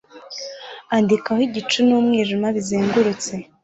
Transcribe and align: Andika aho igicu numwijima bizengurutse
Andika 0.95 1.27
aho 1.31 1.41
igicu 1.47 1.77
numwijima 1.87 2.47
bizengurutse 2.55 3.33